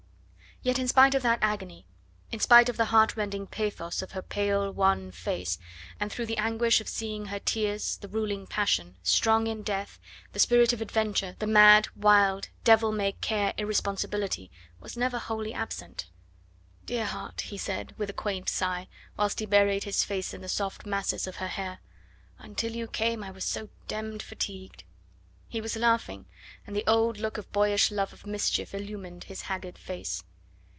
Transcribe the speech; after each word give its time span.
Yet, 0.63 0.77
in 0.77 0.87
spite 0.87 1.15
of 1.15 1.23
that 1.23 1.39
agony, 1.41 1.87
in 2.31 2.39
spite 2.39 2.69
of 2.69 2.77
the 2.77 2.85
heartrending 2.85 3.47
pathos 3.47 4.03
of 4.03 4.11
her 4.11 4.21
pale 4.21 4.69
wan 4.71 5.09
face, 5.11 5.57
and 5.99 6.11
through 6.11 6.27
the 6.27 6.37
anguish 6.37 6.79
of 6.79 6.87
seeing 6.87 7.25
her 7.25 7.39
tears, 7.39 7.97
the 7.97 8.07
ruling 8.07 8.45
passion 8.45 8.95
strong 9.01 9.47
in 9.47 9.63
death 9.63 9.97
the 10.33 10.37
spirit 10.37 10.71
of 10.71 10.79
adventure, 10.79 11.35
the 11.39 11.47
mad, 11.47 11.87
wild, 11.95 12.49
devil 12.63 12.91
may 12.91 13.13
care 13.13 13.55
irresponsibility 13.57 14.51
was 14.79 14.95
never 14.95 15.17
wholly 15.17 15.51
absent. 15.51 16.11
"Dear 16.85 17.07
heart," 17.07 17.41
he 17.41 17.57
said 17.57 17.95
with 17.97 18.11
a 18.11 18.13
quaint 18.13 18.47
sigh, 18.47 18.87
whilst 19.17 19.39
he 19.39 19.47
buried 19.47 19.85
his 19.85 20.03
face 20.03 20.31
in 20.31 20.41
the 20.41 20.47
soft 20.47 20.85
masses 20.85 21.25
of 21.25 21.37
her 21.37 21.47
hair, 21.47 21.79
"until 22.37 22.75
you 22.75 22.85
came 22.87 23.23
I 23.23 23.31
was 23.31 23.45
so 23.45 23.69
d 23.87 23.99
d 23.99 24.19
fatigued." 24.19 24.83
He 25.47 25.59
was 25.59 25.75
laughing, 25.75 26.27
and 26.67 26.75
the 26.75 26.85
old 26.85 27.17
look 27.17 27.39
of 27.39 27.51
boyish 27.51 27.89
love 27.89 28.13
of 28.13 28.27
mischief 28.27 28.75
illumined 28.75 29.23
his 29.23 29.41
haggard 29.49 29.79
face. 29.79 30.23